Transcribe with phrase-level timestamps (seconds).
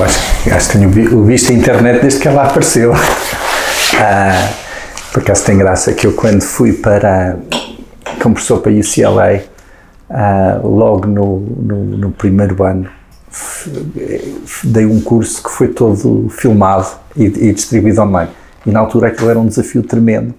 [0.00, 2.92] eu acho, acho que tenho visto a internet desde que ela apareceu.
[3.98, 4.50] Ah,
[5.12, 7.36] por acaso tem graça que eu quando fui para
[8.22, 9.42] como professor para UCLA,
[10.08, 12.88] ah, logo no, no, no, primeiro ano
[14.64, 18.30] dei um curso que foi todo filmado e, e distribuído online.
[18.64, 20.34] E na altura aquilo era um desafio tremendo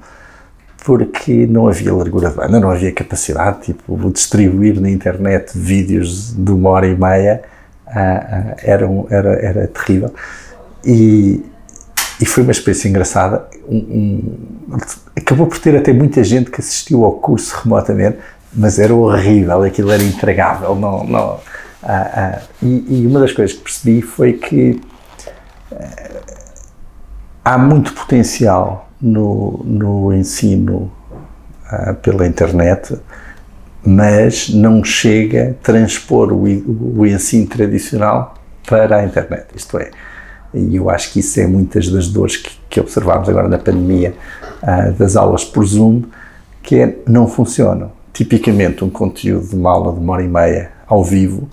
[0.84, 6.52] porque não havia largura de banda, não havia capacidade, tipo, distribuir na internet vídeos de
[6.52, 7.44] uma hora e meia
[7.92, 10.14] uh, era, um, era, era terrível.
[10.86, 11.44] E,
[12.20, 13.48] e foi uma experiência engraçada.
[13.68, 14.78] Um, um,
[15.16, 18.18] acabou por ter até muita gente que assistiu ao curso remotamente,
[18.54, 20.76] mas era horrível, aquilo era intragável.
[20.76, 24.82] Não, não, uh, e, e, uma das coisas que percebi foi que
[27.44, 30.92] há muito potencial no, no ensino
[32.02, 33.00] pela internet
[33.86, 36.44] mas não chega a transpor o,
[37.00, 38.36] o ensino tradicional
[38.68, 39.48] para a internet.
[39.56, 39.92] Isto é,
[40.54, 44.14] e eu acho que isso é muitas das dores que, que observámos agora na pandemia
[44.62, 46.04] uh, das aulas por Zoom,
[46.62, 47.92] que é, não funcionam.
[48.14, 51.50] Tipicamente, um conteúdo de uma aula de uma hora e meia ao vivo,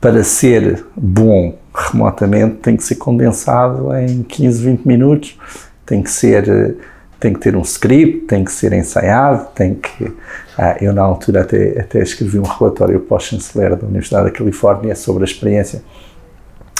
[0.00, 5.38] para ser bom remotamente, tem que ser condensado em 15, 20 minutos,
[5.84, 6.76] tem que ser
[7.18, 10.12] tem que ter um script, tem que ser ensaiado, tem que...
[10.56, 14.30] Ah, eu, na altura, até, até escrevi um relatório para o chanceler da Universidade da
[14.30, 15.82] Califórnia sobre a experiência,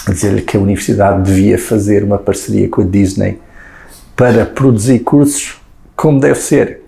[0.07, 3.39] dizer-lhe que a universidade devia fazer uma parceria com a Disney
[4.15, 5.59] para produzir cursos
[5.95, 6.81] como deve ser,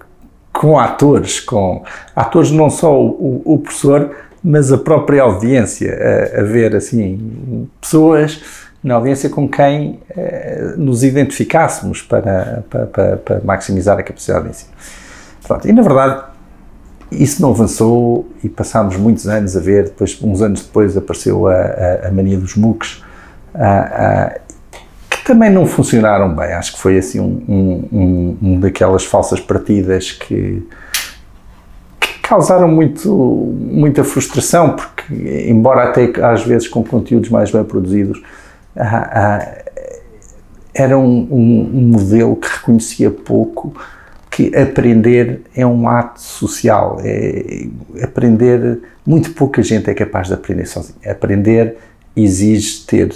[0.54, 1.84] com atores, com
[2.16, 8.69] atores não só o, o professor, mas a própria audiência, a, a ver, assim, pessoas
[8.84, 14.50] na audiência com quem eh, nos identificássemos para, para, para, para, maximizar a capacidade de
[14.52, 14.72] ensino.
[15.46, 16.24] Pronto, e na verdade
[17.12, 21.56] isso não avançou e passámos muitos anos a ver, depois uns anos depois apareceu a,
[21.56, 23.04] a, a mania dos MOOCs,
[25.10, 30.12] que também não funcionaram bem, acho que foi assim um, um, um daquelas falsas partidas
[30.12, 30.66] que,
[32.00, 38.22] que causaram muito, muita frustração, porque embora até às vezes com conteúdos mais bem produzidos,
[40.74, 43.74] era um, um, um, modelo que reconhecia pouco
[44.30, 47.68] que aprender é um ato social, é,
[48.02, 51.00] aprender, muito pouca gente é capaz de aprender sozinho.
[51.06, 51.78] Aprender
[52.16, 53.14] exige ter,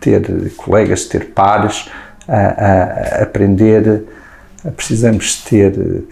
[0.00, 1.88] ter colegas, ter pares,
[2.28, 4.04] a, aprender,
[4.76, 6.04] precisamos ter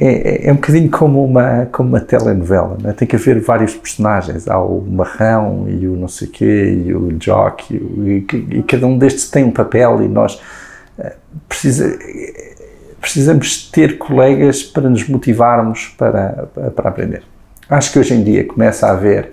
[0.00, 2.92] é, é, é, um bocadinho como uma, como uma telenovela, né?
[2.92, 7.16] tem que haver vários personagens, há o marrão e o não sei quê, e o
[7.20, 10.40] jockey, e, e, cada um destes tem um papel e nós
[10.98, 11.10] uh,
[11.48, 11.98] precisa,
[13.00, 17.24] precisamos ter colegas para nos motivarmos para, para, aprender.
[17.68, 19.32] Acho que hoje em dia começa a haver,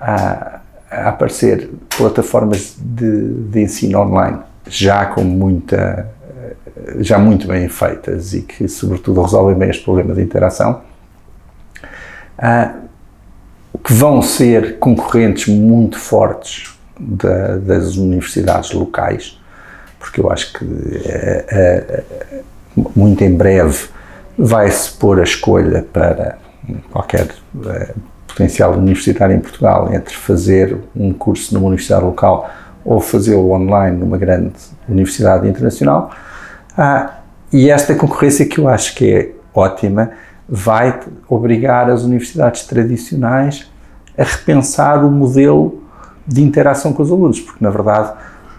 [0.00, 0.60] a,
[0.90, 6.13] a aparecer plataformas de, de ensino online, já com muita
[6.98, 10.82] já muito bem feitas e que, sobretudo, resolvem bem este problema de interação,
[12.38, 12.84] uh,
[13.82, 19.40] que vão ser concorrentes muito fortes da, das universidades locais,
[19.98, 22.42] porque eu acho que uh,
[22.76, 23.88] uh, muito em breve
[24.36, 26.38] vai-se pôr a escolha para
[26.90, 27.28] qualquer
[28.26, 32.50] potencial universitário em Portugal entre fazer um curso numa universidade local
[32.84, 34.54] ou fazê-lo online numa grande
[34.88, 36.10] universidade internacional.
[36.76, 37.20] Ah,
[37.52, 40.10] e esta concorrência que eu acho que é ótima
[40.48, 43.70] vai obrigar as universidades tradicionais
[44.18, 45.82] a repensar o modelo
[46.26, 48.12] de interação com os alunos, porque na verdade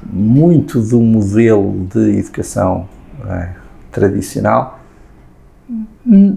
[0.03, 2.87] muito do modelo de educação
[3.27, 3.49] é,
[3.91, 4.79] tradicional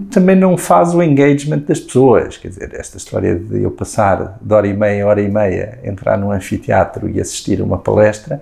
[0.09, 2.37] também não faz o engagement das pessoas.
[2.37, 6.17] Quer dizer, esta história de eu passar de hora e meia, hora e meia, entrar
[6.17, 8.41] num anfiteatro e assistir a uma palestra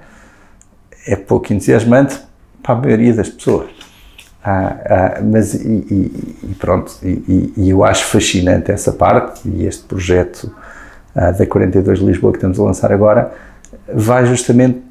[1.05, 2.19] é pouco entusiasmante
[2.61, 3.69] para a maioria das pessoas.
[4.43, 9.83] Ah, ah, mas, e, e, pronto, e, e, eu acho fascinante essa parte, e este
[9.83, 10.49] projeto
[11.13, 13.33] ah, da 42 de Lisboa que estamos a lançar agora,
[13.93, 14.81] vai justamente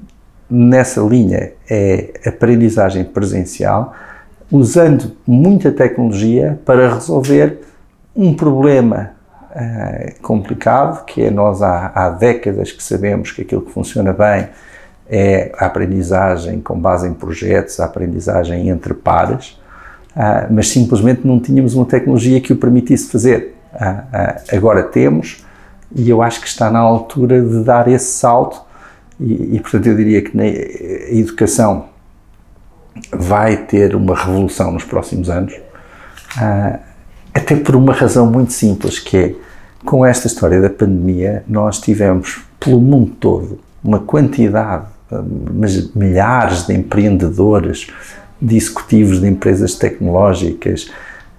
[0.50, 3.94] nessa linha, é aprendizagem presencial,
[4.50, 7.60] usando muita tecnologia para resolver
[8.14, 9.10] um problema
[9.50, 14.48] uh, complicado, que é nós há, há décadas que sabemos que aquilo que funciona bem
[15.08, 19.58] é a aprendizagem com base em projetos, a aprendizagem entre pares,
[20.16, 23.54] uh, mas simplesmente não tínhamos uma tecnologia que o permitisse fazer.
[23.74, 25.44] Uh, agora temos,
[25.94, 28.60] e eu acho que está na altura de dar esse salto,
[29.20, 31.86] e, e portanto eu diria que na educação
[33.12, 35.54] vai ter uma revolução nos próximos anos,
[37.32, 39.34] até por uma razão muito simples, que é,
[39.84, 46.74] com esta história da pandemia, nós tivemos pelo mundo todo uma quantidade, mas milhares de
[46.74, 47.88] empreendedores,
[48.40, 50.90] de executivos de empresas tecnológicas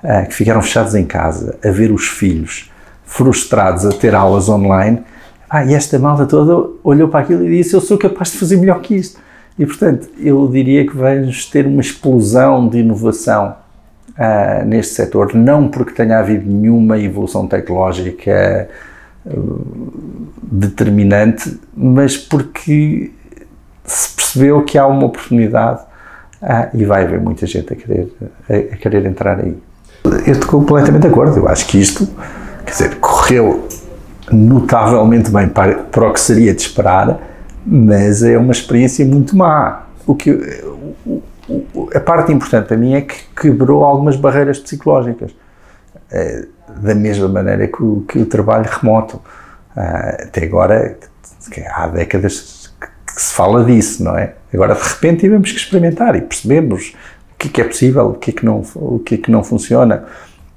[0.04, 2.72] uh, que ficaram fechados em casa a ver os filhos
[3.06, 5.02] frustrados a ter aulas online.
[5.50, 8.58] Ah, e esta malta toda olhou para aquilo e disse: Eu sou capaz de fazer
[8.58, 9.20] melhor que isto.
[9.58, 13.56] E, portanto, eu diria que vamos ter uma explosão de inovação
[14.12, 18.70] uh, neste setor, não porque tenha havido nenhuma evolução tecnológica
[19.26, 19.92] uh,
[20.44, 23.12] determinante, mas porque
[23.88, 25.82] se percebeu que há uma oportunidade
[26.42, 28.14] uh, e vai haver muita gente a querer,
[28.50, 29.58] a, a querer entrar aí.
[30.04, 32.08] Eu estou completamente de acordo, eu acho que isto,
[32.66, 33.68] quer dizer, correu
[34.32, 37.20] notavelmente bem para, para o que seria de esperar,
[37.66, 39.88] mas é uma experiência muito má.
[40.06, 40.32] O que,
[41.06, 45.34] o, o, a parte importante para mim é que quebrou algumas barreiras psicológicas,
[46.12, 46.46] é,
[46.82, 49.22] da mesma maneira que o, que o trabalho remoto.
[49.76, 50.98] Ah, até agora,
[51.74, 52.34] há décadas
[53.18, 54.36] que se fala disso, não é?
[54.54, 56.94] Agora, de repente, tivemos que experimentar e percebemos
[57.34, 59.32] o que é, que é possível, o que é que não, o que é que
[59.32, 60.06] não funciona.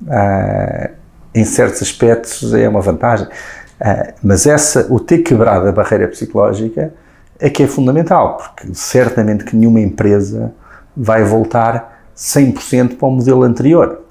[0.07, 0.91] Ah,
[1.35, 3.27] em certos aspectos é uma vantagem.
[3.27, 6.93] Uh, mas essa, o ter quebrado a barreira psicológica
[7.39, 10.53] é que é fundamental, porque certamente que nenhuma empresa
[10.95, 14.03] vai voltar 100% para o modelo anterior.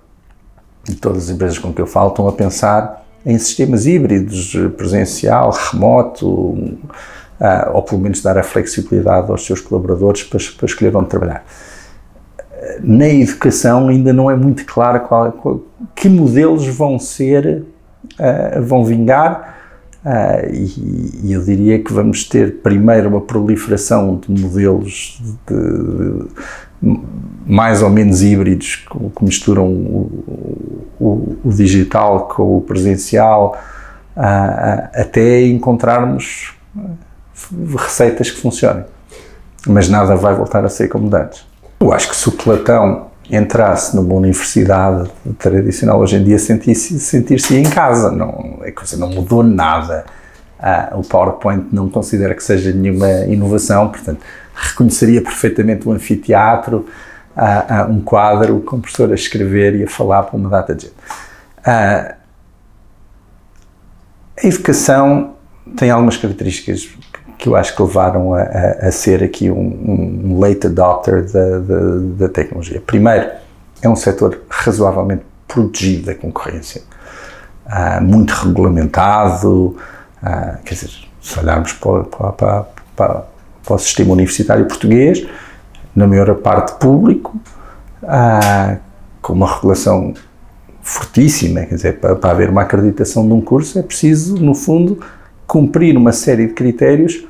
[0.89, 5.51] E todas as empresas com que eu falo estão a pensar em sistemas híbridos, presencial,
[5.51, 6.57] remoto,
[7.39, 11.43] uh, ou pelo menos dar a flexibilidade aos seus colaboradores para, para escolher onde trabalhar.
[12.81, 15.61] Na educação ainda não é muito claro qual, qual,
[15.95, 17.63] que modelos vão ser,
[18.19, 19.59] uh, vão vingar,
[19.99, 25.53] Uh, e, e, eu diria que vamos ter primeiro uma proliferação de modelos de,
[26.81, 26.99] de,
[27.45, 33.57] mais ou menos híbridos que, misturam o, o, o, digital com o presencial
[34.15, 36.53] uh, até encontrarmos
[37.77, 38.85] receitas que funcionem.
[39.67, 41.45] Mas nada vai voltar a ser como antes.
[41.79, 47.39] Eu acho que se o Platão entrasse numa universidade tradicional hoje em dia sentir-se sentir
[47.53, 50.05] em casa, não, a coisa não mudou nada.
[50.59, 54.19] Ah, o PowerPoint não considera que seja nenhuma inovação, portanto,
[54.53, 56.85] reconheceria perfeitamente um anfiteatro,
[57.35, 60.75] ah, ah, um quadro com o professor a escrever e a falar para uma data
[60.75, 60.95] de gente.
[61.65, 62.15] Ah,
[64.41, 65.35] a educação
[65.77, 66.89] tem algumas características
[67.39, 71.59] que eu acho que levaram a, a, a ser aqui um, um late adopter da,
[71.59, 71.79] da,
[72.17, 72.83] da, tecnologia.
[72.85, 73.29] Primeiro,
[73.81, 76.81] é um setor razoavelmente protegido da concorrência,
[77.65, 79.77] uh, muito regulamentado,
[80.21, 80.91] uh, quer dizer,
[81.21, 83.25] se olharmos para, para, para,
[83.65, 85.25] para, o sistema universitário português,
[85.95, 87.39] na maior parte público,
[88.03, 88.77] uh,
[89.21, 90.13] com uma regulação
[90.81, 94.99] fortíssima, quer dizer, para, para haver uma acreditação de um curso é preciso, no fundo,
[95.47, 97.29] cumprir uma série de critérios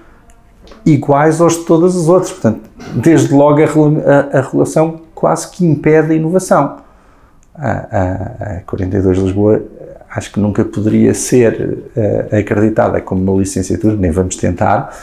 [0.93, 2.31] iguais aos de todas as outras.
[2.31, 2.61] Portanto,
[2.95, 6.77] desde logo a, a, a relação quase que impede a inovação.
[7.55, 9.61] A, a, 42 de Lisboa
[10.09, 14.95] acho que nunca poderia ser uh, acreditada como uma licenciatura, nem vamos tentar,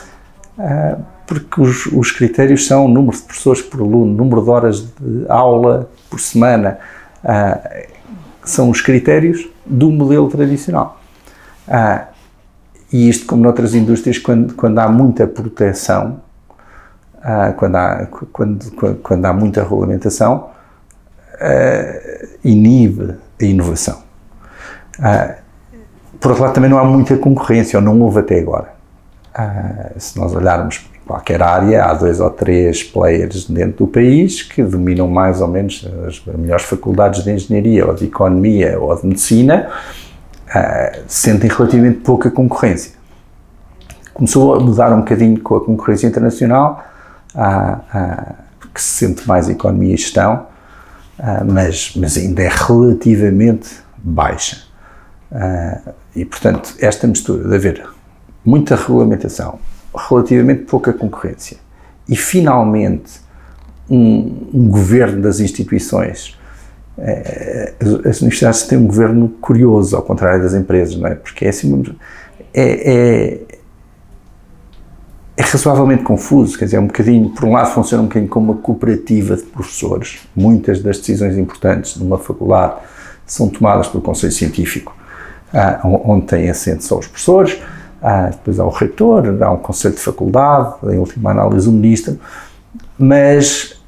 [0.59, 5.27] uh, porque os, os, critérios são número de professores por aluno, número de horas de
[5.29, 6.79] aula por semana,
[7.23, 7.87] uh,
[8.45, 11.01] são os critérios do modelo tradicional.
[12.93, 16.21] E isto, como noutras indústrias, quando, quando há muita proteção,
[17.17, 20.51] uh, quando, há, quando, quando, quando, há muita regulamentação,
[21.35, 24.03] uh, inibe a inovação.
[24.99, 25.35] Uh,
[26.21, 28.75] por outro lado, também não há muita concorrência, ou não houve até agora.
[29.99, 35.07] se nós olharmos qualquer área, há dois ou três players dentro do país que dominam
[35.07, 39.71] mais ou menos as melhores faculdades de engenharia, ou de economia, ou de medicina,
[40.49, 42.93] uh, sentem relativamente pouca concorrência.
[44.13, 46.85] Começou a mudar um bocadinho com a concorrência internacional,
[47.35, 48.35] uh,
[48.73, 50.47] que se sente mais economia e gestão,
[51.47, 54.65] mas, mas ainda é relativamente baixa.
[56.15, 57.89] e, portanto, esta mistura de haver
[58.45, 59.59] muita regulamentação,
[59.95, 61.57] relativamente pouca concorrência
[62.07, 63.21] e, finalmente,
[63.91, 66.39] um, um governo das instituições.
[66.99, 71.15] É, as universidades têm um governo curioso, ao contrário das empresas, não é?
[71.15, 71.85] Porque é assim,
[72.55, 73.41] é, é,
[75.37, 78.53] é razoavelmente confuso, quer dizer, é um bocadinho, por um lado funciona um bocadinho como
[78.53, 82.77] uma cooperativa de professores, muitas das decisões importantes de uma faculdade
[83.27, 84.97] são tomadas pelo Conselho Científico,
[85.53, 87.61] ah, onde têm assento só os professores,
[88.01, 92.19] ah, depois há o reitor, há um conselho de faculdade, em última análise o ministro,
[92.99, 93.79] mas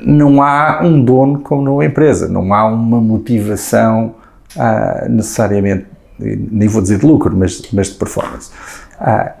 [0.00, 4.14] não há um dono como numa empresa, não há uma motivação
[4.56, 5.86] ah, necessariamente,
[6.18, 8.50] nem vou dizer de lucro, mas, mas de performance.
[8.98, 9.32] Ah,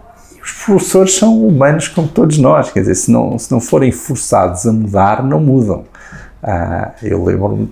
[0.42, 4.66] os professores são humanos como todos nós, quer dizer, se não, se não forem forçados
[4.66, 5.84] a mudar, não mudam.
[6.42, 7.70] Ah, eu lembro-me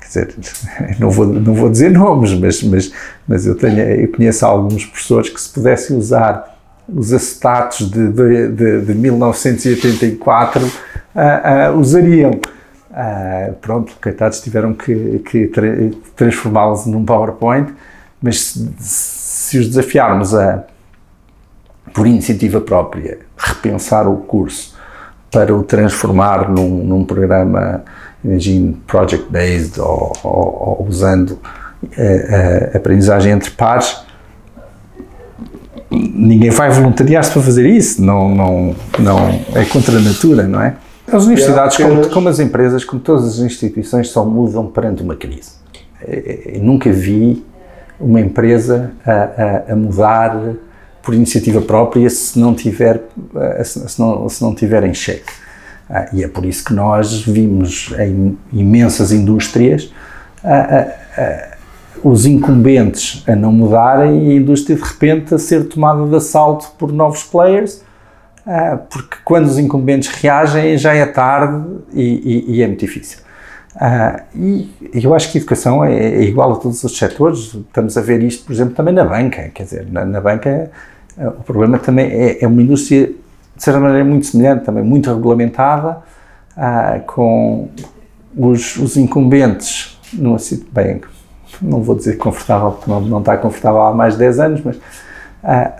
[0.00, 0.34] quer dizer,
[0.98, 2.92] não vou, não vou dizer nomes, mas, mas,
[3.26, 6.56] mas eu, tenho, eu conheço alguns professores que se pudessem usar
[6.88, 10.70] os acetatos de, de, de, de 1984,
[11.18, 12.32] uh, uh, usariam.
[12.90, 15.66] Uh, pronto, coitados, tiveram que, que tra
[16.16, 17.72] transformá-los num PowerPoint,
[18.20, 20.64] mas se, se os desafiarmos a,
[21.92, 24.76] por iniciativa própria, repensar o curso
[25.30, 27.84] para o transformar num, num programa
[28.24, 31.38] imagine project-based ou, ou, ou, usando
[31.96, 34.02] a, eh, a aprendizagem entre pares,
[35.90, 40.74] ninguém vai voluntariar-se para fazer isso, não, não, não é contra a natura, não é?
[41.12, 45.52] As universidades, como, como, as empresas, como todas as instituições, só mudam perante uma crise.
[46.06, 47.44] Eu eh, nunca vi
[47.98, 50.54] uma empresa a, a, a, mudar
[51.02, 53.02] por iniciativa própria se não tiver,
[53.64, 55.32] se não, se não tiver em xeque.
[55.90, 59.90] Ah, e é por isso que nós vimos em imensas indústrias
[62.02, 66.70] os incumbentes a não mudarem e a indústria de repente a ser tomada de assalto
[66.78, 67.82] por novos players,
[68.90, 73.18] porque quando os incumbentes reagem já é tarde e, e, e é muito difícil.
[74.34, 78.00] e eu acho que a educação é, é, igual a todos os setores, estamos a
[78.00, 80.70] ver isto, por exemplo, também na banca, quer dizer, na, na banca
[81.18, 83.12] o problema também é, é uma indústria
[83.58, 85.98] de certa maneira, muito semelhante, também muito regulamentada,
[86.56, 87.68] ah, com
[88.36, 90.38] os, os incumbentes numa
[90.72, 91.00] bem,
[91.60, 94.78] não vou dizer confortável, porque não, não está confortável há mais de 10 anos, mas,
[95.42, 95.72] ah,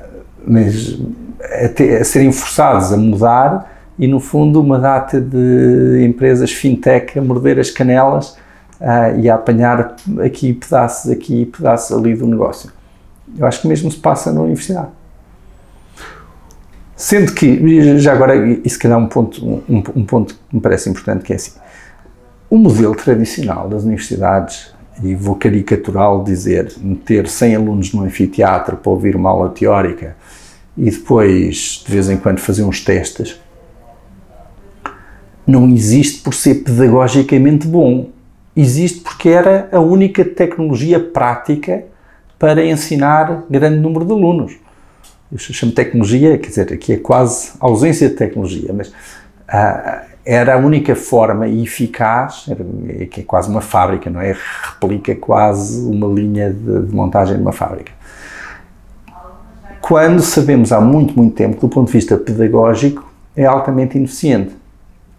[0.45, 0.99] mas
[1.42, 7.18] a, ter, a, serem forçados a mudar e, no fundo, uma data de empresas fintech
[7.18, 8.37] a morder as canelas
[8.80, 12.71] ah, e a apanhar aqui pedaços aqui pedaços ali do negócio.
[13.37, 14.88] Eu acho que mesmo se passa na universidade.
[16.97, 20.90] Sendo que, já agora, e se calhar um ponto, um, um ponto que me parece
[20.90, 21.52] importante, que é assim,
[22.50, 28.90] o modelo tradicional das universidades, e vou caricatural dizer, meter 100 alunos num anfiteatro para
[28.90, 30.16] ouvir uma aula teórica
[30.78, 33.38] e depois, de vez em quando, fazer uns testes,
[35.47, 38.11] não existe por ser pedagogicamente bom.
[38.56, 41.85] Existe porque era a única tecnologia prática
[42.38, 44.56] para ensinar grande número de alunos
[45.30, 48.92] eu chamo tecnologia, quer dizer, aqui é quase ausência de tecnologia, mas
[49.47, 52.64] ah, era a única forma eficaz, era,
[53.06, 54.35] que é quase uma fábrica, não é?
[54.73, 57.92] Replica quase uma linha de, de montagem de uma fábrica.
[59.88, 64.54] Quando sabemos há muito, muito tempo que, do ponto de vista pedagógico, é altamente ineficiente.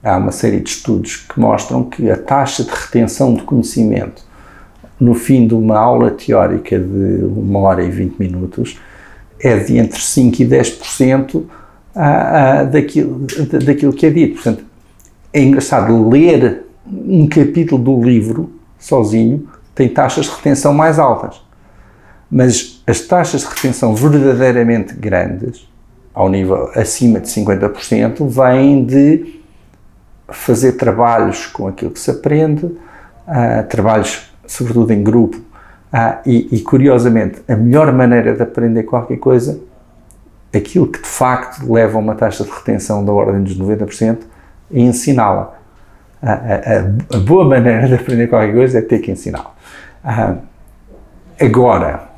[0.04, 4.24] Há uma série de estudos que mostram que a taxa de retenção de conhecimento
[5.00, 8.80] no fim de uma aula teórica de uma hora e vinte minutos
[9.40, 11.44] é de entre 5% e 10%
[11.96, 13.26] a, a, daquilo,
[13.66, 14.36] daquilo que é dito.
[14.36, 14.64] Portanto,
[15.34, 21.49] é engraçado ler um capítulo do livro sozinho tem taxas de retenção mais altas.
[22.32, 25.68] Mas as taxas de retenção verdadeiramente grandes,
[26.14, 29.42] ao nível acima de 50%, vêm de
[30.28, 35.40] fazer trabalhos com aquilo que se aprende, uh, trabalhos sobretudo em grupo,
[35.94, 39.60] ah, e, e, curiosamente, a melhor maneira de aprender qualquer coisa,
[40.54, 44.18] aquilo que de facto leva a uma taxa de retenção da ordem dos 90%,
[44.72, 45.56] é ensiná-la.
[46.22, 49.54] A, a, a, boa maneira de aprender qualquer coisa é ter que ensiná-la.
[50.04, 50.36] Ah,
[51.40, 52.09] agora,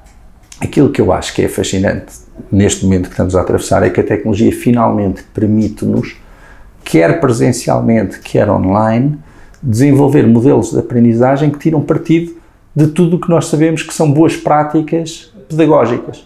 [0.61, 2.13] aquilo que eu acho que é fascinante
[2.51, 6.15] neste momento que estamos a atravessar é que a tecnologia finalmente permite-nos,
[6.83, 9.17] quer presencialmente, quer online,
[9.61, 12.35] desenvolver modelos de aprendizagem que tiram partido
[12.75, 16.25] de tudo o que nós sabemos que são boas práticas pedagógicas.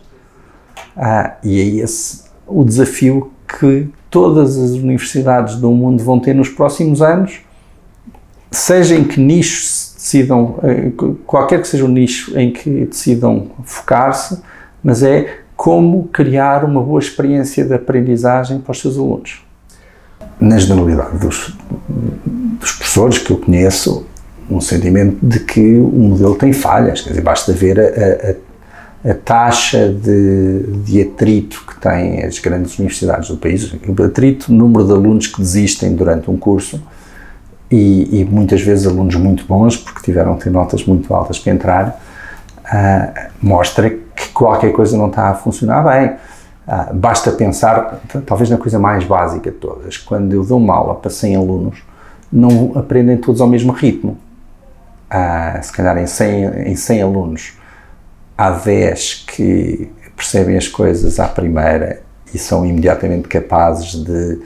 [0.96, 6.50] Ah, e é esse o desafio que todas as universidades do mundo vão ter nos
[6.50, 7.39] próximos anos,
[8.51, 10.92] seja em que nicho decidam, eh,
[11.26, 14.40] qualquer que seja o nicho em que decidam focar-se,
[14.84, 19.44] mas é como criar uma boa experiência de aprendizagem para os seus alunos.
[20.40, 21.58] na generalidade dos,
[21.90, 24.06] dos professores que eu conheço,
[24.48, 29.14] um sentimento de que o modelo tem falhas, quer dizer, basta ver a, a, a
[29.16, 34.86] taxa de, de atrito que têm as grandes universidades do país, o atrito, o número
[34.86, 36.80] de alunos que desistem durante um curso,
[37.75, 42.01] e, e, muitas vezes alunos muito bons, porque tiveram ter notas muito altas para entrar,
[42.65, 46.15] uh, mostra que qualquer coisa não está a funcionar bem.
[46.67, 50.96] Uh, basta pensar, talvez na coisa mais básica de todas, quando eu dou uma aula
[50.96, 51.84] para 100 alunos,
[52.32, 54.17] não aprendem todos ao mesmo ritmo
[55.10, 57.53] há, se calhar em 100, em 100 alunos,
[58.38, 62.01] há 10 que percebem as coisas à primeira
[62.34, 64.39] e são imediatamente capazes de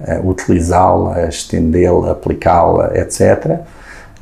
[0.00, 3.60] uh, utilizá-la, estendê-la, aplicá-la, etc.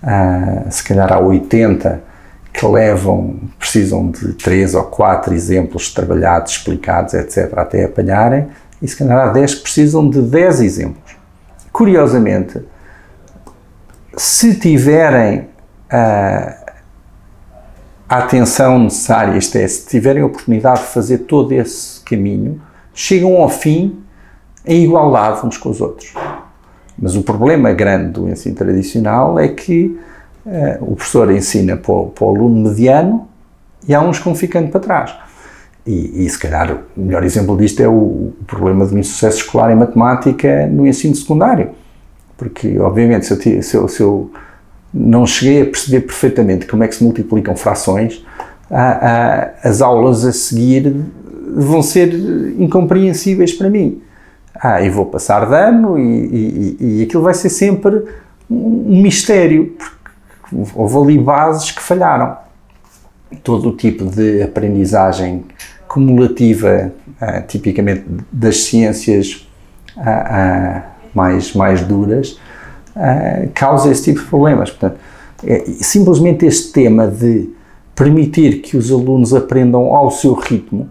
[0.02, 2.02] Uh, se calhar há 80
[2.52, 8.48] que levam, precisam de 3 ou 4 exemplos trabalhados, explicados, etc., até apanharem,
[8.80, 11.16] e se calhar há 10 que precisam de 10 exemplos.
[11.72, 12.60] Curiosamente,
[14.16, 15.48] se tiverem
[15.90, 16.56] a,
[18.08, 22.60] a atenção necessária, isto é, se tiverem a oportunidade de fazer todo esse caminho,
[22.92, 24.01] chegam ao fim
[24.66, 26.14] em igualdade uns com os outros.
[26.98, 29.98] Mas o problema grande do ensino tradicional é que
[30.46, 33.28] uh, o professor ensina para o, para o, aluno mediano
[33.88, 35.14] e há uns que vão ficando para trás.
[35.84, 39.72] E, e, se calhar o melhor exemplo disto é o, o problema do insucesso escolar
[39.72, 41.70] em matemática no ensino secundário.
[42.36, 44.30] Porque, obviamente, se eu, se eu, se eu
[44.94, 48.24] não cheguei a perceber perfeitamente como é que se multiplicam frações,
[49.62, 50.94] as aulas a seguir
[51.54, 52.12] vão ser
[52.58, 54.00] incompreensíveis para mim.
[54.54, 58.04] Ah, e vou passar de ano e, e, e aquilo vai ser sempre
[58.50, 62.36] um mistério, porque houve ali bases que falharam.
[63.42, 65.44] Todo o tipo de aprendizagem
[65.88, 69.48] cumulativa, ah, tipicamente das ciências
[69.96, 70.82] ah, ah,
[71.14, 72.38] mais, mais duras,
[72.96, 74.70] uh, causa esse tipo de problemas.
[74.70, 74.98] Portanto,
[75.44, 77.50] é, simplesmente este tema de
[77.94, 80.88] permitir que os alunos aprendam ao seu ritmo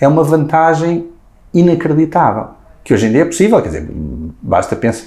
[0.00, 1.08] é uma vantagem
[1.52, 2.48] inacreditável,
[2.88, 3.86] que hoje em dia é possível, quer dizer,
[4.40, 5.04] basta pensar,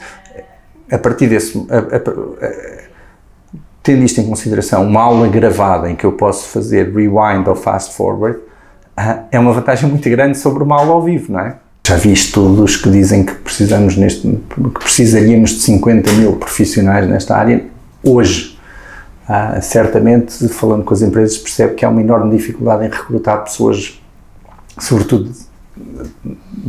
[0.92, 6.06] a partir desse, a, a, a, tendo isto em consideração, uma aula gravada em que
[6.06, 10.80] eu posso fazer rewind ou fast forward, uh, é uma vantagem muito grande sobre uma
[10.80, 11.56] aula ao vivo, não é?
[11.88, 17.36] Já vi estudos que dizem que precisamos neste, que precisaríamos de 50 mil profissionais nesta
[17.36, 17.66] área
[18.04, 18.60] hoje.
[19.28, 24.00] Ah, certamente, falando com as empresas, percebe que há uma enorme dificuldade em recrutar pessoas,
[24.78, 25.32] sobretudo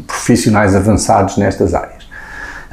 [0.07, 2.03] profissionais avançados nestas áreas.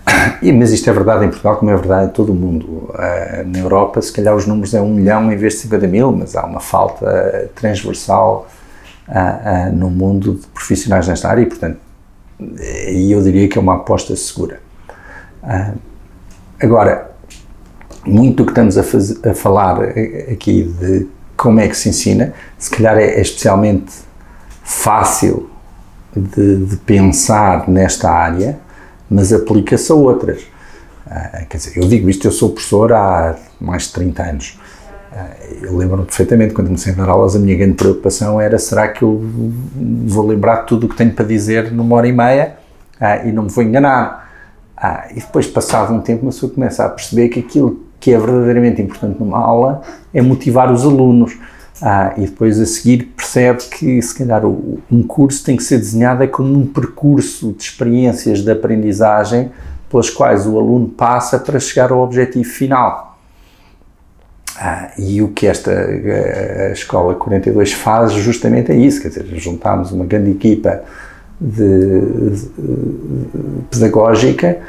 [0.42, 2.90] E, mas isto é verdade em Portugal, como é verdade em todo o mundo.
[2.96, 6.12] Ah, na Europa, se calhar os números é um milhão em vez de 50 mil,
[6.14, 8.48] mas há uma falta transversal
[9.08, 11.78] ah, no mundo de profissionais nesta área e, portanto,
[12.40, 14.62] e eu diria que é uma aposta segura.
[15.44, 15.78] Uh,
[16.62, 17.12] agora,
[18.06, 19.82] muito do que estamos a, a, falar
[20.32, 23.94] aqui de como é que se ensina, se calhar é, é especialmente
[24.64, 25.49] fácil
[26.22, 28.58] de, de, pensar nesta área,
[29.10, 30.42] mas aplica-se a outras.
[31.08, 34.60] Uh, quer dizer, eu digo isto, eu sou professor há mais de 30 anos.
[35.12, 38.88] Uh, eu lembro-me perfeitamente, quando comecei a dar aulas, a minha grande preocupação era: será
[38.88, 39.24] que eu
[40.06, 42.56] vou lembrar tudo o que tenho para dizer numa hora e meia
[43.02, 44.30] uh, e não me vou enganar?
[45.12, 48.82] E depois, passado um tempo, uma pessoa começa a perceber que aquilo que é verdadeiramente
[48.82, 49.82] importante numa aula
[50.14, 51.38] é motivar os alunos.
[52.18, 56.28] E depois, a seguir, percebe que, se calhar, um curso tem que ser desenhado é
[56.28, 59.50] como um percurso de experiências de aprendizagem
[59.89, 63.18] pelas quais o aluno passa para chegar ao objetivo final.
[64.58, 69.94] Ah, e o que esta a Escola 42 faz justamente é isso, quer dizer, juntámos
[69.94, 70.84] uma grande equipa
[71.39, 72.50] de, de,
[73.72, 74.60] pedagógica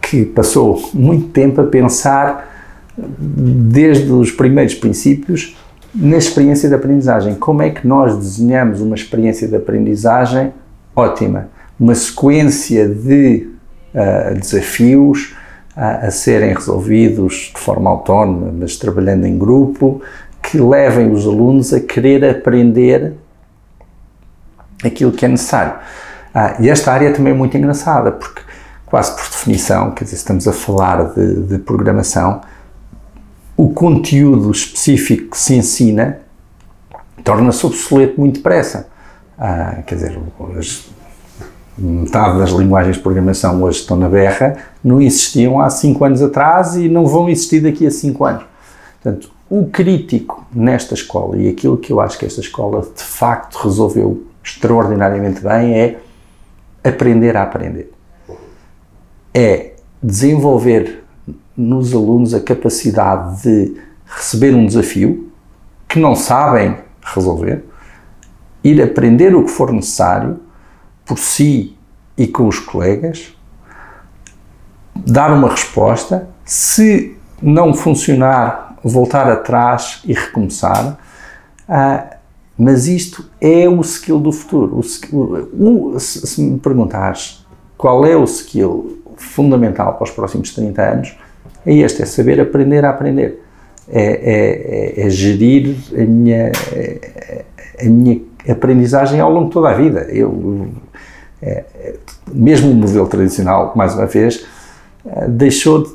[0.00, 2.48] que passou muito tempo a pensar
[2.96, 5.56] desde os primeiros princípios
[5.94, 7.34] na experiência de aprendizagem.
[7.34, 10.52] Como é que nós desenhamos uma experiência de aprendizagem
[10.94, 11.48] ótima?
[11.78, 13.48] Uma sequência de
[13.94, 15.34] uh, desafios,
[15.74, 20.02] a, a serem resolvidos de forma autónoma, mas trabalhando em grupo,
[20.42, 23.14] que levem os alunos a querer aprender
[24.84, 25.74] aquilo que é necessário.
[26.34, 28.42] Ah, e esta área também é muito engraçada, porque
[28.86, 32.40] quase por definição, quer dizer, estamos a falar de, de programação,
[33.56, 36.18] o conteúdo específico que se ensina
[37.22, 38.88] torna-se obsoleto muito depressa.
[39.38, 40.18] Ah, quer dizer,
[41.78, 46.76] metade das linguagens de programação hoje estão na berra, não existiam há 5 anos atrás
[46.76, 48.44] e não vão existir daqui a 5 anos.
[49.02, 53.56] Portanto, o crítico nesta escola e aquilo que eu acho que esta escola de facto
[53.56, 55.98] resolveu extraordinariamente bem é
[56.84, 57.90] aprender a aprender.
[59.34, 61.04] É desenvolver
[61.56, 65.30] nos alunos a capacidade de receber um desafio
[65.88, 67.64] que não sabem resolver,
[68.62, 70.40] ir aprender o que for necessário
[71.04, 71.76] por si
[72.16, 73.34] e com os colegas,
[74.94, 80.98] dar uma resposta, se não funcionar, voltar atrás e recomeçar.
[81.68, 82.16] Ah,
[82.56, 84.76] mas isto é o skill do futuro.
[84.76, 87.44] O, skill, o, se me perguntares
[87.76, 91.18] qual é o skill fundamental para os próximos 30 anos,
[91.66, 93.42] é este: é saber aprender a aprender.
[93.92, 96.52] É, é, é, é gerir a minha,
[97.80, 100.06] a minha aprendizagem ao longo de toda a vida.
[100.10, 100.68] Eu,
[101.42, 101.64] é,
[102.32, 104.46] mesmo o modelo tradicional, mais uma vez,
[105.06, 105.90] é, deixou de.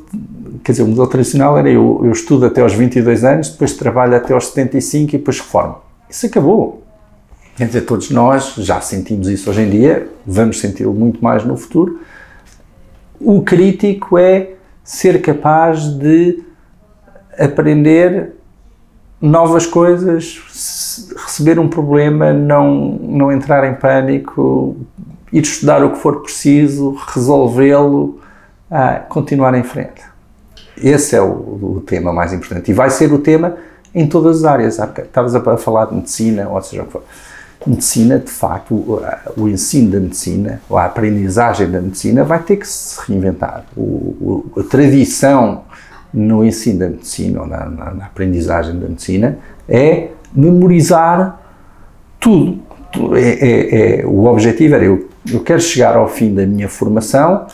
[0.63, 4.15] Quer dizer, o modelo tradicional era eu, eu estudo até aos 22 anos, depois trabalho
[4.15, 5.77] até aos 75 e depois reformo.
[6.09, 6.83] Isso acabou.
[7.55, 11.55] Quer dizer, todos nós já sentimos isso hoje em dia, vamos senti-lo muito mais no
[11.55, 11.99] futuro.
[13.19, 16.43] O crítico é ser capaz de
[17.37, 18.35] aprender
[19.19, 20.39] novas coisas,
[21.17, 24.77] receber um problema, não, não entrar em pânico,
[25.33, 28.19] ir estudar o que for preciso, resolvê-lo,
[28.69, 30.03] uh, continuar em frente.
[30.77, 31.31] Esse é o,
[31.77, 32.69] o, tema mais importante.
[32.69, 33.57] E vai ser o tema
[33.93, 34.79] em todas as áreas.
[34.79, 36.85] Estavas a falar de medicina, ou seja,
[37.65, 39.01] medicina, de facto, o,
[39.37, 43.65] o, ensino da medicina, a aprendizagem da medicina, vai ter que se reinventar.
[43.75, 45.63] O, a tradição
[46.13, 51.41] no ensino da medicina ou na, na, na aprendizagem da medicina é memorizar
[52.19, 52.59] tudo.
[53.15, 57.45] É, é, é, o objetivo era eu, eu quero chegar ao fim da minha formação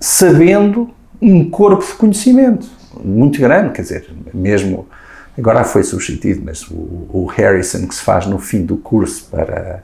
[0.00, 2.66] sabendo um corpo de conhecimento
[3.04, 4.86] muito grande, quer dizer, mesmo
[5.36, 9.82] agora foi substituído, mas o, o Harrison que se faz no fim do curso para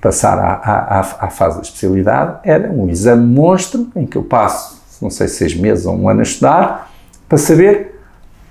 [0.00, 4.78] passar à, à, à fase da especialidade era um exame monstro em que eu passo
[5.00, 6.90] não sei, seis meses ou um ano a estudar,
[7.28, 8.00] para saber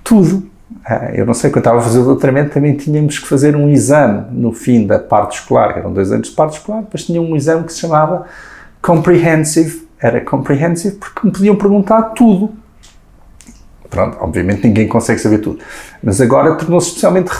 [0.02, 0.48] tudo.
[0.84, 3.68] Ah, eu não sei, quando estava a fazer o doutoramento também tínhamos que fazer um
[3.68, 7.36] exame no fim da parte escolar, eram dois anos de parte escolar, depois tinha um
[7.36, 8.26] exame que se chamava
[8.80, 12.52] Comprehensive, era Comprehensive porque me podiam perguntar tudo.
[13.90, 15.60] Pronto, obviamente ninguém consegue saber tudo.
[16.02, 17.30] Mas agora tornou-se especialmente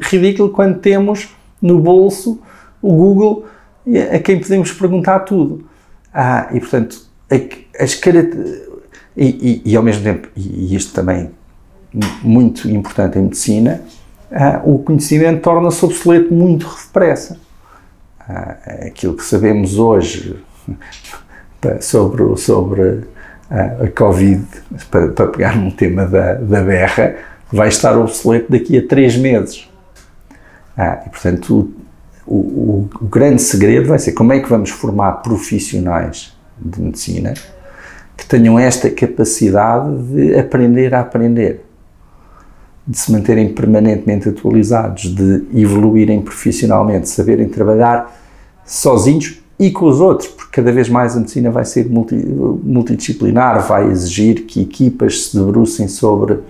[0.00, 2.38] ridículo quando temos no bolso
[2.82, 3.46] o Google
[4.12, 5.64] a quem podemos perguntar tudo.
[6.12, 7.06] Ah, e portanto,
[7.78, 8.74] as características.
[9.16, 11.30] E, e, e, ao mesmo tempo, e isto também
[12.22, 13.80] muito importante em medicina,
[14.30, 17.38] uh, o conhecimento torna-se obsoleto muito depressa.
[18.28, 20.36] Uh, aquilo que sabemos hoje
[21.80, 23.04] sobre, sobre
[23.50, 24.44] a Covid,
[24.90, 27.16] para, para pegar um tema da, da berra,
[27.52, 29.68] vai estar obsoleto daqui a três meses.
[30.76, 31.72] e, portanto,
[32.26, 37.34] o, o, o grande segredo vai ser como é que vamos formar profissionais de medicina
[38.16, 41.64] que tenham esta capacidade de aprender a aprender,
[42.86, 48.14] de se manterem permanentemente atualizados, de evoluírem profissionalmente, saberem trabalhar
[48.64, 53.66] sozinhos e com os outros, porque cada vez mais a medicina vai ser multi, multidisciplinar,
[53.66, 56.40] vai exigir que equipas se debrucem sobre,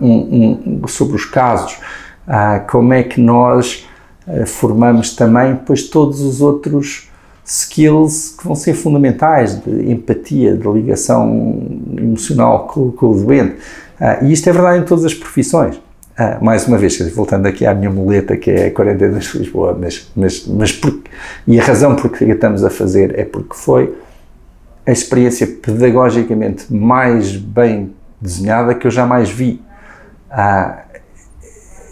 [0.00, 1.78] um, um, sobre os casos,
[2.26, 3.86] ah, como é que nós
[4.26, 7.08] ah, formamos também depois todos os outros
[7.44, 11.62] skills que vão ser fundamentais de empatia, de ligação
[11.96, 13.56] emocional com, com o doente.
[14.00, 15.80] Uh, e isto é verdade em todas as profissões.
[16.18, 19.76] Uh, mais uma vez, voltando aqui à minha muleta, que é a 42 de Lisboa,
[19.78, 21.10] mas, mas, mas porque,
[21.46, 23.94] e a razão por que estamos a fazer é porque foi
[24.86, 29.60] a experiência pedagogicamente mais bem desenhada que eu jamais vi.
[30.30, 30.86] Uh,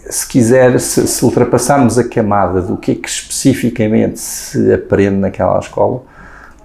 [0.09, 5.59] se quiser, se, se, ultrapassarmos a camada do que é que especificamente se aprende naquela
[5.59, 6.03] escola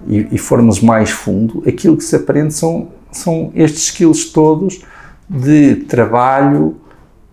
[0.07, 4.81] e, e, formos mais fundo, aquilo que se aprende são, são estes skills todos
[5.29, 6.77] de trabalho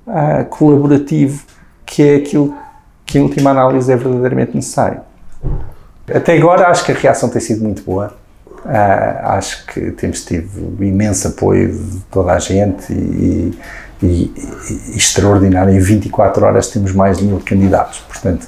[0.06, 1.44] uh, colaborativo,
[1.84, 2.54] que é aquilo
[3.04, 5.00] que, em última análise, é verdadeiramente necessário.
[6.12, 8.14] Até agora, acho que a reação tem sido muito boa.
[8.64, 13.58] Uh, acho que temos tido imenso apoio de toda a gente e,
[14.02, 15.72] e, e, extraordinário.
[15.72, 18.00] Em 24 horas temos mais de mil candidatos.
[18.00, 18.46] Portanto,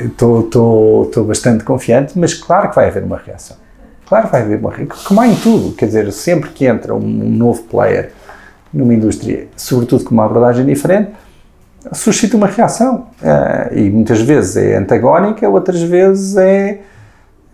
[0.00, 3.56] estou uh, bastante confiante, mas claro que vai haver uma reação.
[4.06, 5.04] Claro que vai haver uma reação.
[5.04, 8.12] Como há em tudo, quer dizer, sempre que entra um novo player
[8.74, 11.12] numa indústria, sobretudo com uma abordagem diferente,
[11.92, 13.06] suscita uma reação.
[13.22, 16.80] Uh, e muitas vezes é antagónica, outras vezes é,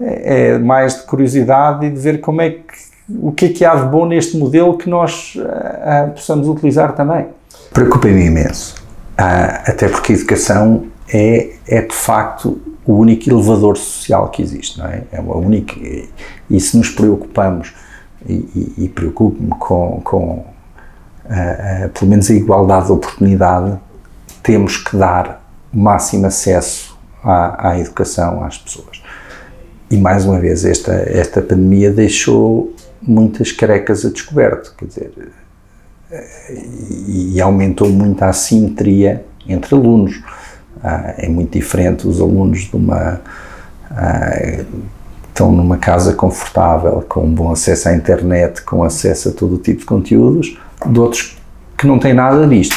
[0.01, 3.65] é, é mais de curiosidade e de ver como é que o que é que
[3.65, 7.27] há de bom neste modelo que nós uh, possamos utilizar também.
[7.73, 8.77] Preocupa-me imenso,
[9.19, 14.79] uh, até porque a educação é, é de facto o único elevador social que existe,
[14.79, 15.03] não é?
[15.11, 15.75] É o único.
[16.49, 17.75] E se nos preocupamos,
[18.29, 20.45] e, e, e preocupo-me com, com
[21.31, 23.79] uh, uh, pelo menos a igualdade de oportunidade,
[24.43, 29.03] temos que dar o máximo acesso à, à educação às pessoas.
[29.91, 35.13] E mais uma vez, esta, esta pandemia deixou muitas carecas a descoberto, quer dizer,
[37.09, 40.23] e, e aumentou muito a assimetria entre alunos.
[40.83, 43.21] Ah, é muito diferente os alunos de uma.
[43.91, 44.65] Ah,
[45.29, 49.87] estão numa casa confortável, com bom acesso à internet, com acesso a todo tipo de
[49.87, 51.37] conteúdos, de outros
[51.77, 52.77] que não têm nada disto.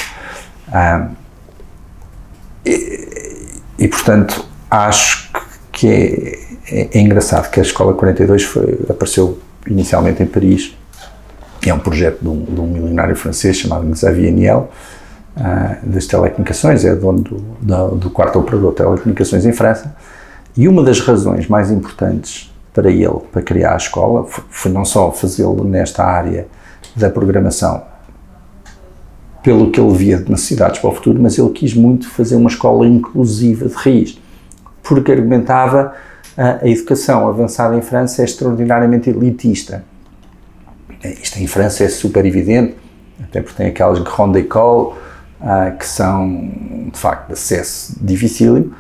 [0.72, 1.10] Ah,
[2.66, 3.08] e,
[3.78, 5.30] e, portanto, acho
[5.72, 6.40] que é,
[6.72, 10.76] é, é, engraçado que a Escola 42 foi, apareceu inicialmente em Paris.
[11.66, 14.70] É um projeto de um, de um milionário francês chamado Xavier Niel,
[15.38, 19.96] uh, das telecomunicações, é dono do, do, do quarto operador de telecomunicações em França.
[20.56, 25.12] E uma das razões mais importantes para ele, para criar a escola, foi não só
[25.12, 26.48] fazê-lo nesta área
[26.96, 27.84] da programação,
[29.44, 32.50] pelo que ele via de necessidades para o futuro, mas ele quis muito fazer uma
[32.50, 34.20] escola inclusiva de raiz,
[34.82, 35.94] porque argumentava
[36.36, 39.84] a educação avançada em França é extraordinariamente elitista.
[41.04, 42.76] Isto em França é super evidente,
[43.22, 44.96] até porque tem aquelas grandes écoles
[45.42, 46.50] uh, que são,
[46.92, 48.74] de facto, de acesso dificílimo,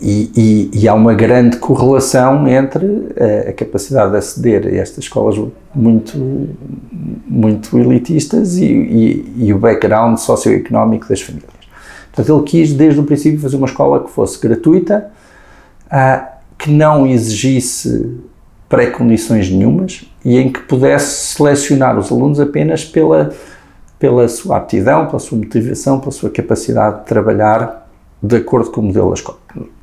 [0.00, 2.86] e, e, e, há uma grande correlação entre
[3.18, 5.36] a, a, capacidade de aceder a estas escolas
[5.74, 6.16] muito,
[7.28, 11.50] muito elitistas e, e, e, o background socioeconómico das famílias.
[12.10, 15.10] Portanto, ele quis desde o princípio fazer uma escola que fosse gratuita,
[15.86, 18.18] uh, que não exigisse
[18.68, 23.32] pré-condições nenhumas e em que pudesse selecionar os alunos apenas pela,
[23.98, 27.88] pela sua aptidão, pela sua motivação, pela sua capacidade de trabalhar
[28.22, 29.38] de acordo com o modelo da escola.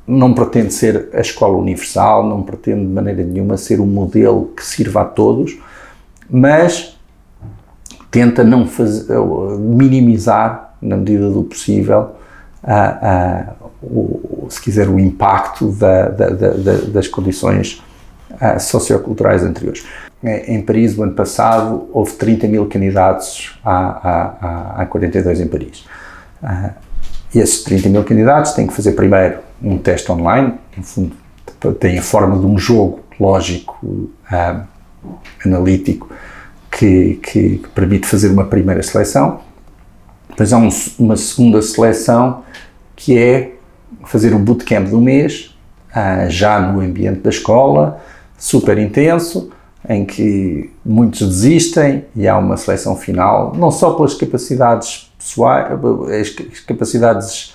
[0.06, 4.64] Não pretende ser a escola universal, não pretende de maneira nenhuma ser um modelo que
[4.64, 5.58] sirva a todos,
[6.28, 6.95] mas
[8.10, 9.14] tenta não fazer,
[9.58, 12.12] minimizar, na medida do possível,
[12.62, 17.82] a, a, o, se quiser, o impacto da, da, da, das condições
[18.32, 19.84] uh, socioculturais anteriores.
[20.24, 25.84] Em Paris, o ano passado, houve 30 mil candidatos à, à, à 42 em Paris.
[26.42, 26.70] Uh,
[27.34, 31.16] esses 30 mil candidatos têm que fazer primeiro um teste online, no fundo,
[31.78, 34.10] tem a forma de um jogo lógico,
[35.44, 36.10] analítico,
[36.76, 39.40] que, que, que, permite fazer uma primeira seleção.
[40.28, 42.42] Depois há um, uma segunda seleção
[42.94, 43.54] que é
[44.04, 45.56] fazer um bootcamp um mês,
[45.90, 47.98] uh, já no ambiente da escola,
[48.36, 49.50] super intenso,
[49.88, 55.66] em que muitos desistem e há uma seleção final, não só pelas capacidades pessoais,
[56.20, 57.54] as capacidades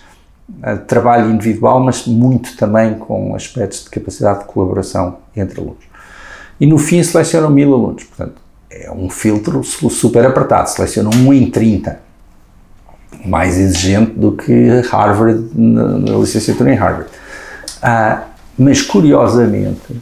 [0.63, 5.83] ah, de trabalho individual, mas muito também com aspectos de capacidade de colaboração entre alunos.
[6.59, 11.51] E no fim selecionam mil alunos, portanto, é um filtro super apertado, selecionam um em
[11.51, 11.99] 30
[13.25, 17.09] mais exigente do que Harvard, na, licenciatura em Harvard.
[17.81, 18.23] Ah,
[18.57, 20.01] mas, curiosamente,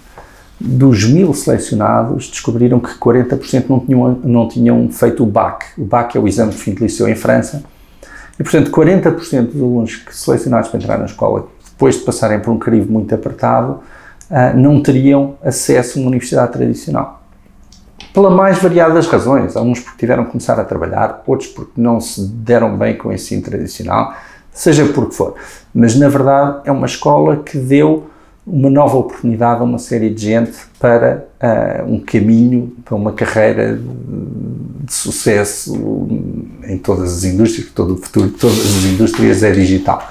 [0.60, 5.66] dos mil selecionados, descobriram que 40% não tinham, não tinham feito o BAC.
[5.78, 7.64] O BAC é o exame de fim de liceu em França.
[8.40, 12.52] E, portanto, 40% dos alunos que selecionados para entrar na escola, depois de passarem por
[12.52, 13.80] um crivo muito apertado,
[14.30, 17.19] ah, não teriam acesso a uma universidade tradicional
[18.14, 19.56] pela mais variadas razões.
[19.56, 23.14] Alguns porque tiveram que começar a trabalhar, outros porque não se deram bem com o
[23.14, 24.14] ensino tradicional,
[24.52, 25.36] seja por que for.
[25.74, 28.10] Mas, na verdade, é uma escola que deu
[28.46, 33.80] uma nova oportunidade a uma série de gente para uh, um caminho, para uma carreira
[34.84, 36.08] de sucesso
[36.68, 40.02] em todas as indústrias, todo o futuro de todas as indústrias é digital.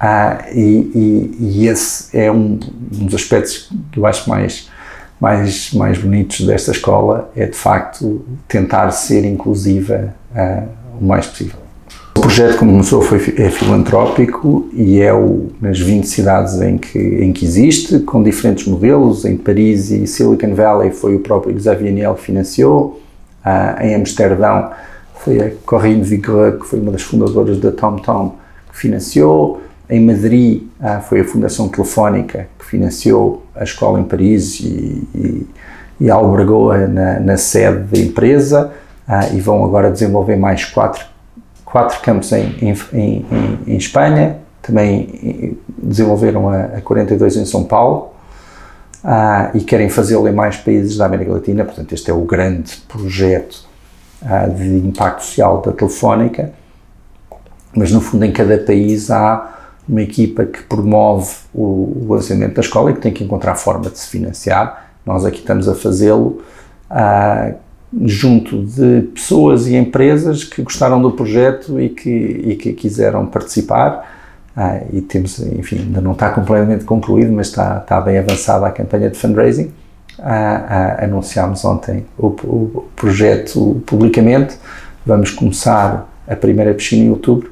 [0.00, 2.58] Uh, e, e, e, esse é um,
[2.92, 4.68] um dos aspectos que eu acho mais
[5.20, 10.68] mais, mais bonitos desta escola é de facto tentar ser inclusiva uh,
[11.00, 11.60] o mais possível.
[12.16, 16.98] O projeto, como começou, foi, é filantrópico e é o, nas 20 cidades em que,
[16.98, 19.24] em que existe, com diferentes modelos.
[19.24, 23.00] Em Paris e Silicon Valley foi o próprio Xavier Niel que financiou.
[23.44, 24.70] Uh, em Amsterdão
[25.14, 28.34] foi a Corinne Vigreux, que foi uma das fundadoras da TomTom,
[28.70, 29.60] que financiou.
[29.90, 35.46] Em Madrid ah, foi a Fundação Telefónica que financiou a escola em Paris e, e,
[36.02, 38.72] e albergou-a na, na, sede da empresa
[39.06, 41.04] ah, e vão agora desenvolver mais quatro,
[41.64, 43.26] quatro campos em, em, em,
[43.66, 44.36] em Espanha.
[44.62, 48.10] Também desenvolveram a, a 42 em São Paulo
[49.02, 51.64] ah, e querem fazê-lo em mais países da América Latina.
[51.64, 53.68] Portanto, este é o grande projeto
[54.56, 56.52] de impacto social da Telefónica.
[57.74, 59.59] Mas, no fundo, em cada país há
[59.90, 63.98] uma equipa que promove o, lançamento da escola e que tem que encontrar forma de
[63.98, 64.92] se financiar.
[65.04, 66.40] Nós aqui estamos a fazê-lo
[66.90, 67.54] uh,
[68.04, 74.18] junto de pessoas e empresas que gostaram do projeto e que, e que quiseram participar.
[74.56, 78.70] Uh, e temos, enfim, ainda não está completamente concluído, mas está, está bem avançada a
[78.70, 79.72] campanha de fundraising.
[80.20, 84.56] Uh, anunciámos ontem o, o projeto publicamente.
[85.04, 87.50] Vamos começar a primeira piscina em outubro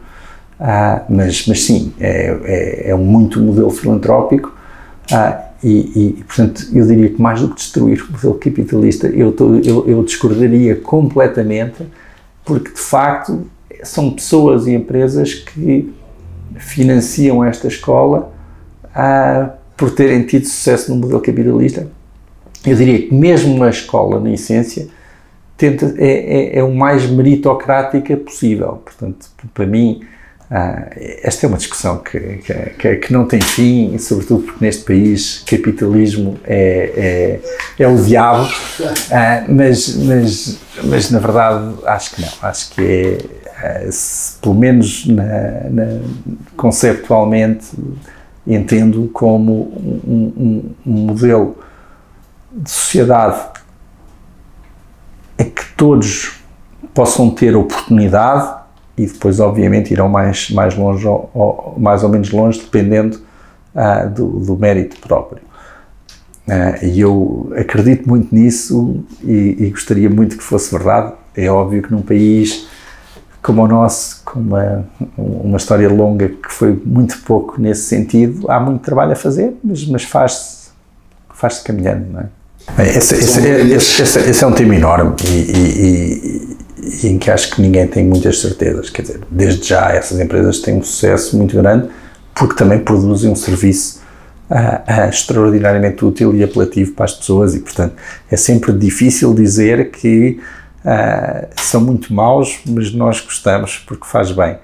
[0.61, 4.53] ah, mas, mas sim, é, é, é um muito modelo filantrópico
[5.12, 9.33] ah, e, e, portanto, eu diria que mais do que destruir o modelo capitalista, eu,
[9.33, 11.85] tô, eu, eu discordaria completamente,
[12.44, 13.47] porque de facto
[13.83, 15.92] são pessoas e empresas que
[16.57, 18.33] financiam esta escola
[18.94, 21.88] ah, por terem tido sucesso no modelo capitalista.
[22.66, 24.88] Eu diria que mesmo a escola, na essência,
[25.57, 28.83] tenta, é, é, é o mais meritocrática possível.
[28.85, 30.01] Portanto, para mim,
[30.50, 32.18] ah, esta é uma discussão que,
[32.78, 37.40] que, que, não tem fim, sobretudo porque neste país capitalismo é,
[37.78, 38.48] é, é o diabo,
[39.12, 42.28] ah, mas, mas, mas na verdade acho que não.
[42.40, 43.18] Acho que é,
[43.58, 45.24] ah, se, pelo menos na,
[45.70, 46.00] na,
[46.56, 47.66] conceptualmente,
[48.46, 51.58] entendo como um, um, um modelo
[52.50, 53.38] de sociedade
[55.38, 56.40] em que todos
[56.94, 58.58] possam ter oportunidade
[58.98, 63.20] e depois, obviamente, irão mais, mais longe ou, ou mais ou menos longe, dependendo
[63.74, 65.40] uh, do, do, mérito próprio.
[66.46, 71.12] Uh, e eu acredito muito nisso e, e, gostaria muito que fosse verdade.
[71.37, 72.66] É óbvio que num país
[73.42, 74.84] como o nosso, com uma,
[75.16, 79.87] uma história longa que foi muito pouco nesse sentido, há muito trabalho a fazer, mas,
[79.87, 80.58] mas faz-se
[81.38, 82.28] faz caminhando, não é?
[82.96, 86.58] Esse, esse, esse, esse, é um tema enorme e, e
[87.04, 88.90] em que acho que ninguém tem muitas certezas.
[88.90, 91.88] Quer dizer, desde já essas empresas têm um sucesso muito grande
[92.34, 94.00] porque também produzem um serviço
[94.50, 97.94] uh, uh, extraordinariamente útil e apelativo para as pessoas e, portanto,
[98.30, 100.40] é sempre difícil dizer que
[100.84, 104.56] uh, são muito maus, mas nós gostamos porque faz bem.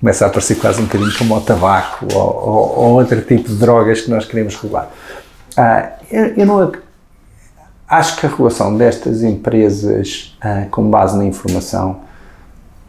[0.00, 3.56] começa a aparecer quase um bocadinho como o tabaco ou, ou, ou outro tipo de
[3.56, 4.90] drogas que nós queremos regular.
[6.10, 6.72] eu, eu não
[7.94, 12.00] Acho que a regulação destas empresas uh, com base na informação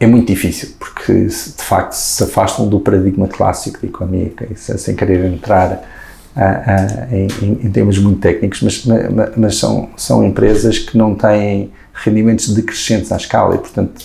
[0.00, 5.24] é muito difícil, porque de facto se afastam do paradigma clássico de economia, sem querer
[5.26, 8.84] entrar uh, uh, em, em, termos muito técnicos, mas,
[9.36, 14.04] mas são, são empresas que não têm rendimentos decrescentes à escala e, portanto,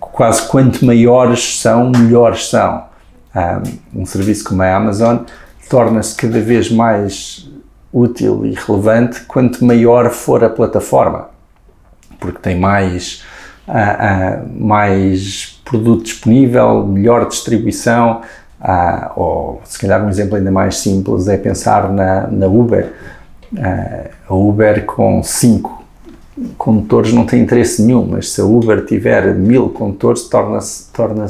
[0.00, 2.84] quase quanto maiores são, melhores são.
[3.94, 5.18] Um serviço como a Amazon
[5.68, 7.51] torna-se cada vez mais
[7.92, 11.28] útil e relevante quanto maior for a plataforma,
[12.18, 13.22] porque tem mais,
[13.68, 18.22] uh, uh, mais produto disponível, melhor distribuição,
[18.60, 22.92] uh, ou se calhar um exemplo ainda mais simples é pensar na, na Uber.
[24.26, 25.82] a Uber com 5
[26.56, 31.26] condutores não tem interesse nenhum, mas se a Uber tiver mil condutores torna-se torna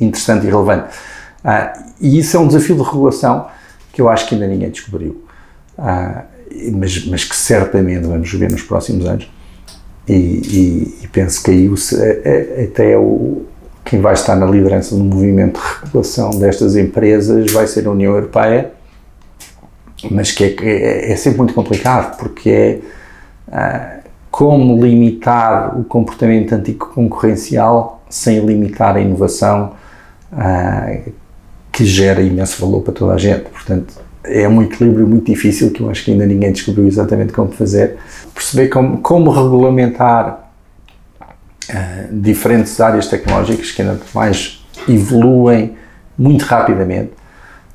[0.00, 0.94] interessante e relevante.
[2.00, 3.46] e isso é um desafio de regulação
[3.92, 5.21] que eu acho que ainda ninguém descobriu
[5.82, 6.24] ah,
[6.72, 9.28] mas, mas, que certamente vamos ver nos próximos anos.
[10.06, 11.74] E, e, e penso que aí o,
[12.62, 13.42] até o,
[13.84, 18.14] quem vai estar na liderança do movimento de regulação destas empresas vai ser a União
[18.14, 18.72] Europeia,
[20.08, 22.80] mas que é, é, é sempre muito complicado, porque é
[23.50, 23.98] ah,
[24.30, 29.72] como limitar o comportamento anticoncorrencial sem limitar a inovação
[30.32, 30.96] ah,
[31.72, 33.48] que gera imenso valor para toda a gente.
[33.50, 37.50] Portanto, é um equilíbrio muito difícil que eu acho que ainda ninguém descobriu exatamente como
[37.50, 37.96] fazer.
[38.34, 40.50] Perceber como, como regulamentar
[41.68, 45.76] uh, diferentes áreas tecnológicas que ainda mais evoluem
[46.16, 47.12] muito rapidamente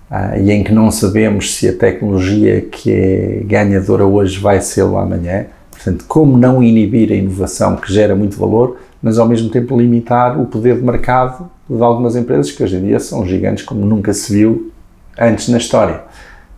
[0.09, 4.83] uh, e em que não sabemos se a tecnologia que é ganhadora hoje vai ser
[4.83, 5.47] lá amanhã.
[5.71, 10.39] Portanto, como não inibir a inovação que gera muito valor, mas ao mesmo tempo limitar
[10.39, 14.13] o poder de mercado de algumas empresas que hoje em dia são gigantes como nunca
[14.13, 14.71] se viu
[15.19, 16.01] antes na história.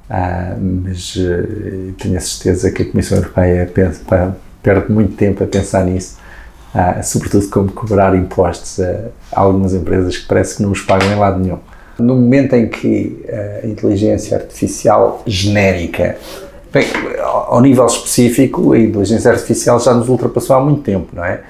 [0.09, 5.47] Ah, mas uh, tenho a certeza que a Comissão Europeia pensa, perde muito tempo a
[5.47, 6.17] pensar nisso,
[6.73, 11.12] uh, sobretudo como cobrar impostos a, a, algumas empresas que parece que não os pagam
[11.12, 11.60] em lado nenhum.
[11.99, 13.23] No momento em que
[13.63, 16.15] a inteligência artificial genérica,
[16.73, 16.87] bem,
[17.21, 21.41] ao nível específico, a inteligência artificial já nos ultrapassou há muito tempo, não é?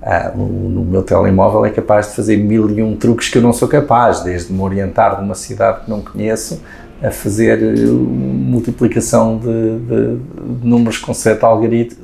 [0.00, 3.52] Uh, no meu telemóvel é capaz de fazer mil e um truques que eu não
[3.52, 6.62] sou capaz, desde me orientar de uma cidade que não conheço
[7.02, 10.16] a fazer eh, multiplicação de, de,
[10.60, 11.96] de números com sete algorit,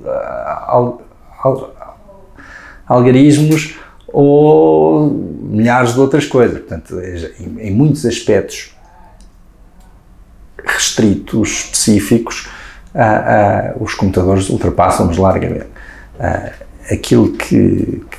[0.67, 1.03] al,
[1.43, 1.75] al,
[2.87, 3.77] algarismos
[4.09, 6.59] ou milhares de outras coisas.
[6.59, 8.75] Portanto, em, em muitos aspectos
[10.65, 12.49] restritos, específicos,
[12.95, 15.67] uh, uh, os computadores ultrapassam-nos largamente.
[16.19, 16.53] Uh,
[16.91, 18.17] aquilo que, que,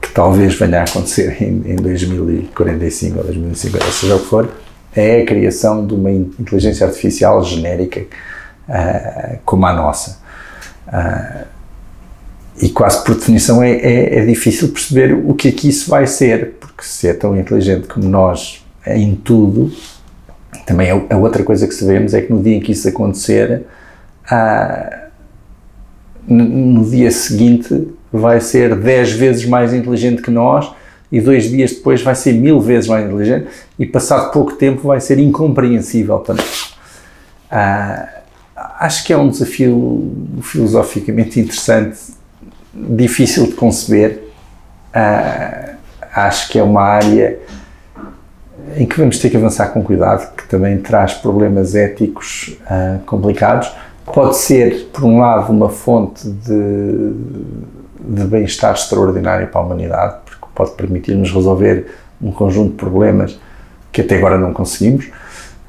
[0.00, 4.48] que, talvez venha a acontecer em, em 2045 ou 2050, seja o que for,
[4.94, 8.04] é a criação de uma inteligência artificial genérica
[9.44, 10.18] como a nossa.
[12.60, 16.06] e quase por definição é, é, é difícil perceber o que é que isso vai
[16.06, 19.72] ser, porque se é tão inteligente como nós em tudo,
[20.66, 22.88] também a, é, é outra coisa que sabemos é que no dia em que isso
[22.88, 23.64] acontecer,
[24.30, 25.08] ah,
[26.26, 30.70] no dia seguinte vai ser 10 vezes mais inteligente que nós
[31.10, 33.48] e dois dias depois vai ser mil vezes mais inteligente
[33.78, 36.74] e passado pouco tempo vai ser incompreensível nós.
[37.50, 38.08] Ah,
[38.80, 41.98] acho que é um desafio filosoficamente interessante,
[42.74, 44.24] difícil de conceber.
[44.92, 45.74] Ah,
[46.14, 47.38] acho que é uma área
[48.76, 53.72] em que vamos ter que avançar com cuidado, que também traz problemas éticos uh, complicados.
[54.04, 57.12] Pode ser, por um lado, uma fonte de,
[58.00, 60.16] de bem-estar extraordinário para a humanidade,
[60.58, 61.86] pode permitir-nos resolver
[62.20, 63.38] um conjunto de problemas
[63.92, 65.06] que até agora não conseguimos.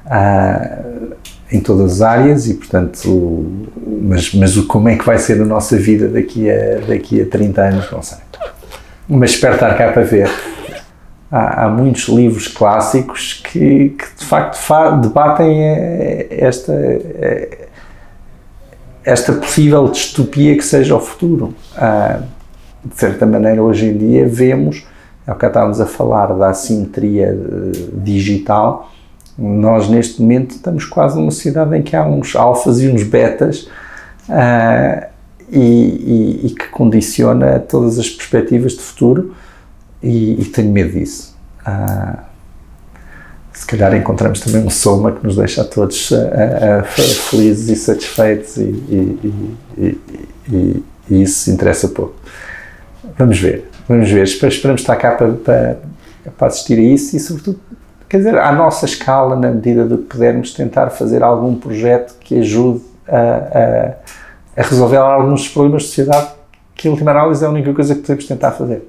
[0.06, 1.14] Uh,
[1.52, 3.44] em todas as áreas e portanto
[4.02, 7.62] mas, mas como é que vai ser a nossa vida daqui a, daqui a 30
[7.62, 8.18] anos não sei
[9.08, 10.30] mas espero estar cá para ver
[11.30, 17.68] há, há muitos livros clássicos que, que de facto fa debatem eh, esta, eh,
[19.04, 21.54] esta possível distopia que seja o futuro.
[21.76, 22.20] Ah,
[22.84, 24.86] de certa maneira, hoje em dia, vemos,
[25.26, 28.90] é o que estávamos a falar da assimetria eh, digital,
[29.38, 33.68] nós neste momento estamos quase numa sociedade em que há uns alfas e uns betas
[34.28, 35.06] uh,
[35.50, 39.34] e, e, e, que condiciona todas as perspectivas de futuro
[40.02, 41.34] e, e tenho medo disso.
[41.64, 42.24] Ah,
[43.52, 48.56] se calhar encontramos também um soma que nos deixa a todos ah, felizes e satisfeitos
[48.58, 50.02] e,
[51.10, 52.14] isso interessa pouco.
[53.18, 54.24] Vamos ver, vamos ver.
[54.24, 55.78] Esperamos estar cá para, para,
[56.36, 57.60] para assistir a isso e, sobretudo,
[58.08, 62.38] quer dizer, à nossa escala, na medida do que pudermos, tentar fazer algum projeto que
[62.38, 66.30] ajude a, a, a resolver alguns problemas de sociedade
[66.74, 68.88] que, em última análise, é a única coisa que podemos tentar fazer.